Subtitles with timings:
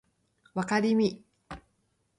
[0.55, 1.23] わかりみ